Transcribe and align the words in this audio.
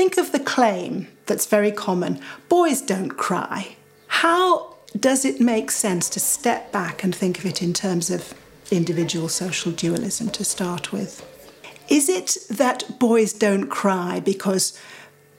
think 0.00 0.16
of 0.16 0.32
the 0.32 0.40
claim 0.40 1.06
that's 1.26 1.44
very 1.44 1.70
common 1.70 2.18
boys 2.48 2.80
don't 2.80 3.10
cry. 3.10 3.76
How 4.06 4.74
does 4.98 5.26
it 5.26 5.42
make 5.42 5.70
sense 5.70 6.08
to 6.08 6.18
step 6.18 6.72
back 6.72 7.04
and 7.04 7.14
think 7.14 7.38
of 7.38 7.44
it 7.44 7.60
in 7.60 7.74
terms 7.74 8.08
of 8.08 8.32
individual 8.70 9.28
social 9.28 9.72
dualism 9.72 10.30
to 10.30 10.42
start 10.42 10.90
with? 10.90 11.12
Is 11.90 12.08
it 12.08 12.38
that 12.48 12.98
boys 12.98 13.34
don't 13.34 13.68
cry 13.68 14.20
because 14.20 14.72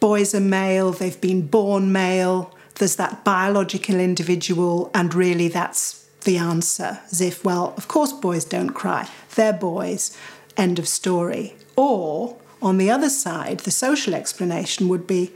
boys 0.00 0.34
are 0.34 0.40
male, 0.40 0.90
they've 0.90 1.20
been 1.20 1.46
born 1.46 1.92
male, 1.92 2.52
there's 2.80 2.96
that 2.96 3.24
biological 3.24 4.00
individual, 4.00 4.90
and 4.92 5.14
really 5.14 5.46
that's 5.46 6.04
the 6.22 6.36
answer? 6.36 6.98
As 7.12 7.20
if, 7.20 7.44
well, 7.44 7.74
of 7.76 7.86
course 7.86 8.12
boys 8.12 8.44
don't 8.44 8.70
cry, 8.70 9.08
they're 9.36 9.52
boys, 9.52 10.18
end 10.56 10.80
of 10.80 10.88
story. 10.88 11.54
Or, 11.76 12.36
on 12.60 12.78
the 12.78 12.90
other 12.90 13.08
side, 13.08 13.60
the 13.60 13.70
social 13.70 14.14
explanation 14.14 14.88
would 14.88 15.06
be, 15.06 15.32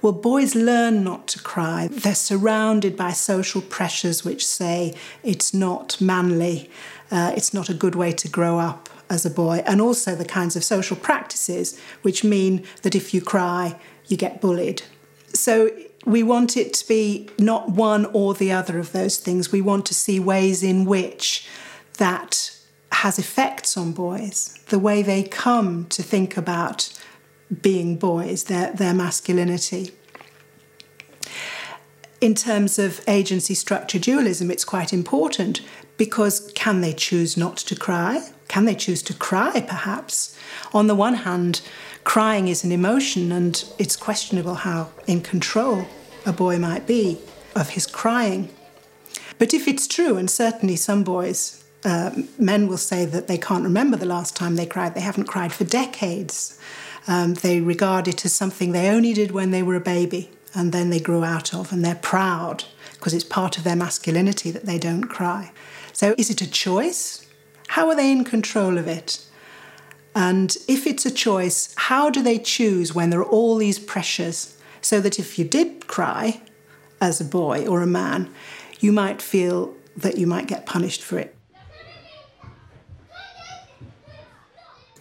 well, 0.00 0.12
boys 0.12 0.54
learn 0.54 1.02
not 1.02 1.26
to 1.28 1.40
cry. 1.40 1.88
They're 1.90 2.14
surrounded 2.14 2.96
by 2.96 3.12
social 3.12 3.62
pressures 3.62 4.24
which 4.24 4.46
say 4.46 4.94
it's 5.22 5.52
not 5.52 6.00
manly, 6.00 6.70
uh, 7.10 7.32
it's 7.36 7.52
not 7.52 7.68
a 7.68 7.74
good 7.74 7.94
way 7.94 8.12
to 8.12 8.28
grow 8.28 8.58
up 8.58 8.88
as 9.10 9.24
a 9.24 9.30
boy, 9.30 9.62
and 9.66 9.80
also 9.80 10.14
the 10.14 10.24
kinds 10.24 10.54
of 10.54 10.62
social 10.62 10.96
practices 10.96 11.80
which 12.02 12.22
mean 12.22 12.64
that 12.82 12.94
if 12.94 13.14
you 13.14 13.20
cry, 13.20 13.78
you 14.06 14.16
get 14.16 14.40
bullied. 14.40 14.82
So 15.32 15.70
we 16.04 16.22
want 16.22 16.56
it 16.56 16.72
to 16.74 16.88
be 16.88 17.28
not 17.38 17.70
one 17.70 18.06
or 18.06 18.34
the 18.34 18.52
other 18.52 18.78
of 18.78 18.92
those 18.92 19.18
things. 19.18 19.50
We 19.50 19.60
want 19.60 19.86
to 19.86 19.94
see 19.94 20.20
ways 20.20 20.62
in 20.62 20.84
which 20.84 21.48
that 21.96 22.57
has 23.02 23.16
effects 23.16 23.76
on 23.76 23.92
boys, 23.92 24.58
the 24.70 24.78
way 24.78 25.02
they 25.02 25.22
come 25.22 25.86
to 25.86 26.02
think 26.02 26.36
about 26.36 26.92
being 27.62 27.96
boys, 27.96 28.44
their, 28.44 28.72
their 28.72 28.92
masculinity. 28.92 29.92
In 32.20 32.34
terms 32.34 32.76
of 32.76 33.00
agency 33.06 33.54
structure 33.54 34.00
dualism, 34.00 34.50
it's 34.50 34.64
quite 34.64 34.92
important 34.92 35.60
because 35.96 36.50
can 36.56 36.80
they 36.80 36.92
choose 36.92 37.36
not 37.36 37.56
to 37.58 37.76
cry? 37.76 38.30
Can 38.48 38.64
they 38.64 38.74
choose 38.74 39.02
to 39.04 39.14
cry, 39.14 39.60
perhaps? 39.60 40.36
On 40.74 40.88
the 40.88 40.96
one 40.96 41.14
hand, 41.14 41.60
crying 42.02 42.48
is 42.48 42.64
an 42.64 42.72
emotion, 42.72 43.30
and 43.30 43.64
it's 43.78 43.94
questionable 43.94 44.54
how 44.54 44.90
in 45.06 45.20
control 45.20 45.86
a 46.26 46.32
boy 46.32 46.58
might 46.58 46.84
be 46.84 47.18
of 47.54 47.70
his 47.70 47.86
crying. 47.86 48.50
But 49.38 49.54
if 49.54 49.68
it's 49.68 49.86
true, 49.86 50.16
and 50.16 50.28
certainly 50.28 50.74
some 50.74 51.04
boys, 51.04 51.62
uh, 51.88 52.10
men 52.38 52.68
will 52.68 52.76
say 52.76 53.06
that 53.06 53.28
they 53.28 53.38
can't 53.38 53.64
remember 53.64 53.96
the 53.96 54.04
last 54.04 54.36
time 54.36 54.56
they 54.56 54.66
cried, 54.66 54.94
they 54.94 55.00
haven't 55.00 55.24
cried 55.24 55.52
for 55.54 55.64
decades. 55.64 56.58
Um, 57.06 57.32
they 57.32 57.62
regard 57.62 58.06
it 58.06 58.26
as 58.26 58.34
something 58.34 58.72
they 58.72 58.90
only 58.90 59.14
did 59.14 59.30
when 59.30 59.52
they 59.52 59.62
were 59.62 59.74
a 59.74 59.80
baby 59.80 60.30
and 60.54 60.72
then 60.72 60.90
they 60.90 61.00
grew 61.00 61.24
out 61.24 61.54
of, 61.54 61.72
and 61.72 61.82
they're 61.82 61.94
proud 61.94 62.64
because 62.92 63.14
it's 63.14 63.24
part 63.24 63.56
of 63.56 63.64
their 63.64 63.76
masculinity 63.76 64.50
that 64.50 64.66
they 64.66 64.78
don't 64.78 65.04
cry. 65.04 65.50
So, 65.92 66.14
is 66.18 66.28
it 66.28 66.42
a 66.42 66.50
choice? 66.50 67.26
How 67.68 67.88
are 67.88 67.96
they 67.96 68.12
in 68.12 68.24
control 68.24 68.76
of 68.76 68.86
it? 68.86 69.24
And 70.14 70.56
if 70.66 70.86
it's 70.86 71.06
a 71.06 71.10
choice, 71.10 71.74
how 71.76 72.10
do 72.10 72.22
they 72.22 72.38
choose 72.38 72.94
when 72.94 73.10
there 73.10 73.20
are 73.20 73.24
all 73.24 73.56
these 73.56 73.78
pressures 73.78 74.58
so 74.80 75.00
that 75.00 75.18
if 75.18 75.38
you 75.38 75.44
did 75.46 75.86
cry 75.86 76.42
as 77.00 77.20
a 77.20 77.24
boy 77.24 77.66
or 77.66 77.80
a 77.80 77.86
man, 77.86 78.34
you 78.80 78.92
might 78.92 79.22
feel 79.22 79.74
that 79.96 80.18
you 80.18 80.26
might 80.26 80.48
get 80.48 80.66
punished 80.66 81.02
for 81.02 81.18
it? 81.18 81.37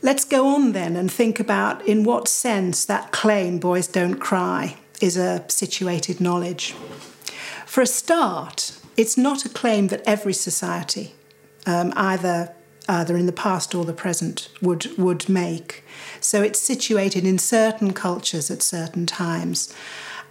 Let's 0.08 0.24
go 0.24 0.48
on 0.48 0.72
then 0.72 0.96
and 0.96 1.12
think 1.12 1.38
about 1.38 1.86
in 1.86 2.06
what 2.06 2.30
sense 2.30 2.86
that 2.86 3.12
claim, 3.12 3.60
boys 3.60 3.88
don't 3.90 4.20
cry, 4.20 4.78
is 5.02 5.18
a 5.18 5.44
situated 5.50 6.22
knowledge. 6.22 6.72
For 7.66 7.82
a 7.82 7.86
start, 7.86 8.80
it's 8.96 9.18
not 9.18 9.44
a 9.44 9.50
claim 9.50 9.90
that 9.90 10.04
every 10.06 10.32
society, 10.32 11.14
um, 11.66 11.92
either 11.98 12.54
either 12.88 13.18
in 13.18 13.26
the 13.26 13.34
past 13.34 13.76
or 13.76 13.84
the 13.84 13.92
present, 13.92 14.48
would 14.62 14.98
would 14.98 15.28
make. 15.28 15.84
So 16.22 16.42
it's 16.42 16.62
situated 16.62 17.26
in 17.26 17.38
certain 17.38 17.92
cultures 17.92 18.50
at 18.50 18.62
certain 18.62 19.08
times, 19.08 19.76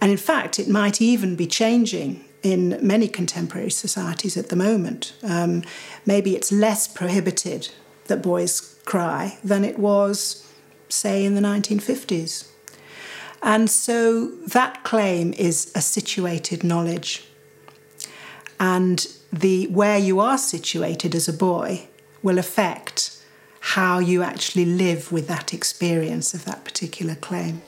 and 0.01 0.09
in 0.09 0.17
fact, 0.17 0.57
it 0.57 0.67
might 0.67 1.03
even 1.03 1.35
be 1.35 1.45
changing 1.45 2.25
in 2.41 2.79
many 2.81 3.07
contemporary 3.07 3.69
societies 3.69 4.37
at 4.37 4.49
the 4.49 4.55
moment. 4.55 5.13
Um, 5.21 5.61
maybe 6.03 6.35
it's 6.35 6.51
less 6.51 6.87
prohibited 6.87 7.69
that 8.07 8.23
boys 8.23 8.76
cry 8.87 9.37
than 9.43 9.63
it 9.63 9.77
was, 9.77 10.51
say, 10.89 11.23
in 11.23 11.35
the 11.35 11.41
1950s. 11.41 12.47
And 13.43 13.69
so 13.69 14.31
that 14.47 14.83
claim 14.83 15.33
is 15.33 15.71
a 15.75 15.81
situated 15.81 16.63
knowledge. 16.63 17.27
And 18.59 19.05
the 19.31 19.67
where 19.67 19.99
you 19.99 20.19
are 20.19 20.39
situated 20.39 21.13
as 21.13 21.27
a 21.27 21.33
boy 21.33 21.87
will 22.23 22.39
affect 22.39 23.21
how 23.59 23.99
you 23.99 24.23
actually 24.23 24.65
live 24.65 25.11
with 25.11 25.27
that 25.27 25.53
experience 25.53 26.33
of 26.33 26.45
that 26.45 26.63
particular 26.63 27.15
claim. 27.15 27.61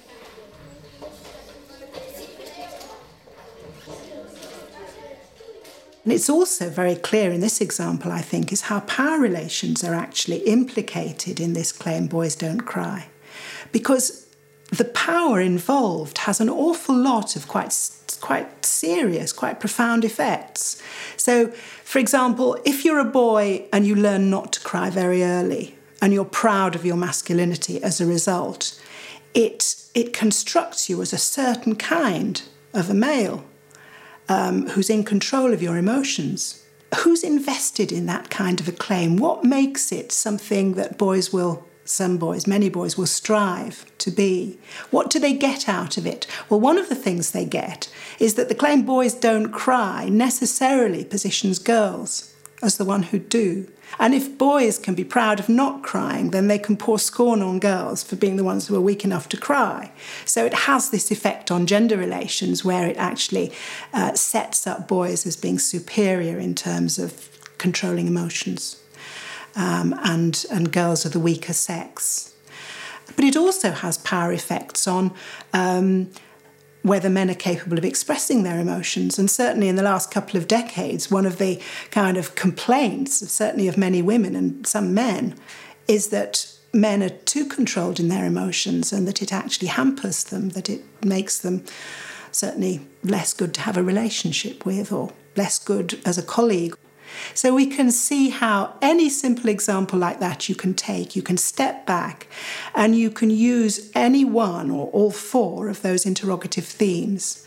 And 6.04 6.14
it's 6.14 6.30
also 6.30 6.70
very 6.70 6.96
clear 6.96 7.32
in 7.32 7.42
this 7.42 7.62
example, 7.62 8.12
I 8.12 8.22
think, 8.22 8.52
is 8.52 8.62
how 8.62 8.80
power 8.82 9.20
relations 9.20 9.84
are 9.84 9.94
actually 9.94 10.38
implicated 10.40 11.40
in 11.40 11.54
this 11.54 11.72
claim 11.72 12.08
boys 12.08 12.36
don't 12.36 12.62
cry. 12.62 13.08
Because 13.72 14.26
the 14.72 14.86
power 14.86 15.42
involved 15.42 16.20
has 16.20 16.40
an 16.40 16.50
awful 16.50 16.96
lot 16.96 17.36
of 17.36 17.48
quite 17.48 17.74
quite 18.22 18.66
serious, 18.66 19.32
quite 19.32 19.60
profound 19.60 20.04
effects. 20.04 20.82
So, 21.16 21.48
for 21.84 22.00
example, 22.00 22.58
if 22.66 22.84
you're 22.84 23.00
a 23.00 23.06
boy 23.06 23.66
and 23.72 23.86
you 23.88 23.96
learn 23.96 24.30
not 24.30 24.54
to 24.54 24.60
cry 24.62 24.90
very 24.90 25.24
early 25.24 25.76
and 26.02 26.14
you're 26.14 26.26
proud 26.26 26.76
of 26.76 26.86
your 26.86 26.98
masculinity 26.98 27.82
as 27.82 28.00
a 28.00 28.06
result, 28.06 28.80
it 29.34 29.76
it 29.96 30.14
constructs 30.14 30.90
you 30.90 31.02
as 31.02 31.14
a 31.14 31.18
certain 31.18 31.76
kind 31.76 32.44
of 32.74 32.90
a 32.90 32.94
male 32.94 33.44
um, 34.30 34.68
who's 34.70 34.90
in 34.90 35.04
control 35.04 35.54
of 35.54 35.62
your 35.62 35.78
emotions. 35.78 36.64
Who's 37.00 37.24
invested 37.24 37.92
in 37.92 38.06
that 38.06 38.30
kind 38.30 38.60
of 38.60 38.68
a 38.68 38.72
claim? 38.72 39.18
What 39.18 39.44
makes 39.44 39.92
it 39.92 40.12
something 40.12 40.74
that 40.76 40.98
boys 40.98 41.34
will 41.34 41.66
some 41.90 42.18
boys, 42.18 42.46
many 42.46 42.70
boys, 42.70 42.98
will 42.98 43.08
strive 43.08 43.84
to 43.98 44.12
be. 44.12 44.60
What 44.92 45.10
do 45.10 45.18
they 45.18 45.34
get 45.34 45.68
out 45.68 45.98
of 45.98 46.06
it? 46.06 46.28
Well, 46.48 46.60
one 46.60 46.78
of 46.78 46.88
the 46.88 46.96
things 46.96 47.32
they 47.32 47.46
get 47.46 47.92
is 48.20 48.36
that 48.36 48.48
the 48.48 48.54
claim 48.54 48.84
boys 48.84 49.16
don't 49.16 49.52
cry 49.52 50.08
necessarily 50.08 51.04
positions 51.04 51.58
girls 51.58 52.36
as 52.62 52.78
the 52.78 52.86
one 52.86 53.04
who 53.04 53.20
do. 53.20 53.68
And 54.00 54.14
if 54.14 54.38
boys 54.38 54.78
can 54.78 54.94
be 54.94 55.04
proud 55.04 55.40
of 55.40 55.50
not 55.50 55.82
crying, 55.82 56.32
then 56.32 56.48
they 56.48 56.60
can 56.60 56.78
pour 56.78 57.00
scorn 57.00 57.42
on 57.42 57.60
girls 57.60 58.04
for 58.04 58.16
being 58.16 58.36
the 58.36 58.44
ones 58.44 58.68
who 58.68 58.76
are 58.76 58.82
weak 58.82 59.04
enough 59.04 59.28
to 59.30 59.38
cry. 59.38 59.92
So 60.26 60.46
it 60.46 60.54
has 60.54 60.90
this 60.90 61.12
effect 61.12 61.50
on 61.50 61.66
gender 61.66 61.98
relations 61.98 62.64
where 62.64 62.88
it 62.88 62.98
actually 62.98 63.52
uh, 63.94 64.14
sets 64.14 64.68
up 64.68 64.88
boys 64.88 65.26
as 65.26 65.36
being 65.36 65.60
superior 65.60 66.38
in 66.38 66.54
terms 66.54 67.00
of 67.00 67.30
controlling 67.58 68.08
emotions 68.08 68.82
um, 69.56 69.94
and, 70.04 70.46
and 70.52 70.72
girls 70.72 71.06
are 71.06 71.10
the 71.10 71.20
weaker 71.20 71.54
sex. 71.54 72.34
But 73.16 73.26
it 73.26 73.36
also 73.36 73.72
has 73.72 73.98
power 73.98 74.32
effects 74.32 74.88
on 74.88 75.12
um, 75.54 76.10
whether 76.82 77.10
men 77.10 77.30
are 77.30 77.36
capable 77.36 77.78
of 77.78 77.86
expressing 77.86 78.44
their 78.44 78.60
emotions. 78.60 79.20
And 79.20 79.30
certainly 79.30 79.68
in 79.68 79.76
the 79.76 79.84
last 79.84 80.12
couple 80.12 80.38
of 80.38 80.48
decades, 80.48 81.12
one 81.12 81.26
of 81.26 81.38
the 81.38 81.62
kind 81.92 82.18
of 82.18 82.36
complaints, 82.36 83.16
certainly 83.32 83.68
of 83.68 83.78
many 83.78 84.02
women 84.02 84.36
and 84.36 84.66
some 84.66 84.94
men, 84.94 85.36
is 85.88 86.08
that 86.10 86.52
men 86.74 87.04
are 87.04 87.10
too 87.10 87.46
controlled 87.46 88.00
in 88.00 88.08
their 88.08 88.26
emotions 88.26 88.94
and 88.94 89.08
that 89.08 89.22
it 89.22 89.34
actually 89.34 89.68
hampers 89.68 90.24
them, 90.26 90.50
that 90.50 90.70
it 90.70 90.82
makes 91.04 91.40
them 91.40 91.64
certainly 92.32 92.88
less 93.04 93.34
good 93.34 93.54
to 93.56 93.62
have 93.62 93.78
a 93.78 93.84
relationship 93.84 94.66
with 94.66 94.92
or 94.92 95.12
less 95.36 95.60
good 95.60 96.00
as 96.06 96.18
a 96.18 96.24
colleague. 96.24 96.76
So 97.34 97.54
we 97.54 97.66
can 97.66 97.92
see 97.92 98.30
how 98.30 98.76
any 98.82 99.10
simple 99.10 99.50
example 99.50 100.00
like 100.00 100.20
that 100.20 100.50
you 100.50 100.56
can 100.56 100.74
take, 100.74 101.16
you 101.16 101.22
can 101.22 101.38
step 101.38 101.86
back 101.86 102.28
and 102.76 102.96
you 102.96 103.10
can 103.10 103.30
use 103.30 103.92
any 103.94 104.26
one 104.26 104.70
or 104.72 104.88
all 104.88 105.12
four 105.12 105.70
of 105.70 105.82
those 105.82 106.06
interrogative 106.06 106.66
themes 106.66 107.46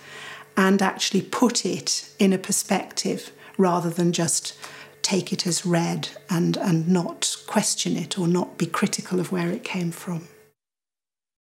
and 0.56 0.82
actually 0.82 1.22
put 1.22 1.64
it 1.64 2.12
in 2.18 2.32
a 2.32 2.38
perspective 2.38 3.32
rather 3.58 3.90
than 3.90 4.12
just 4.12 4.54
take 5.02 5.32
it 5.32 5.46
as 5.46 5.66
read 5.66 6.08
and, 6.30 6.56
and 6.56 6.88
not 6.88 7.36
question 7.46 7.96
it 7.96 8.18
or 8.18 8.28
not 8.28 8.56
be 8.56 8.66
critical 8.66 9.18
of 9.18 9.32
where 9.32 9.50
it 9.50 9.64
came 9.64 9.90
from. 9.90 10.28